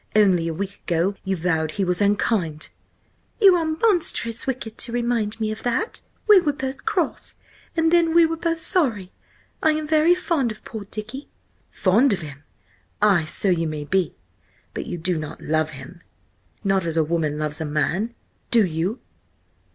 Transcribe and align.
Only 0.15 0.47
a 0.47 0.53
week 0.55 0.81
ago 0.87 1.13
you 1.23 1.37
vowed 1.37 1.73
he 1.73 1.83
was 1.83 2.01
unkind—" 2.01 2.69
"You 3.39 3.55
are 3.55 3.63
monstrous 3.65 4.47
wicked 4.47 4.75
to 4.79 4.91
remind 4.91 5.39
me 5.39 5.51
of 5.51 5.61
that! 5.61 6.01
We 6.27 6.39
were 6.39 6.53
both 6.53 6.85
cross–and 6.85 7.91
then 7.93 8.15
we 8.15 8.25
were 8.25 8.35
both 8.35 8.59
sorry. 8.59 9.13
I 9.61 9.73
am 9.73 9.87
very 9.87 10.15
fond 10.15 10.51
of 10.51 10.63
poor 10.63 10.85
Dicky." 10.85 11.29
"Fond 11.69 12.13
of 12.13 12.21
him! 12.21 12.41
Ay, 12.99 13.25
so 13.25 13.49
you 13.49 13.67
may 13.67 13.83
be, 13.83 14.15
but 14.73 14.87
you 14.87 14.97
do 14.97 15.17
not 15.19 15.39
love 15.39 15.69
him! 15.69 16.01
Not 16.63 16.83
as 16.83 16.97
a 16.97 17.03
woman 17.03 17.37
loves 17.37 17.61
a 17.61 17.65
man–do 17.65 18.65
you?" 18.65 19.01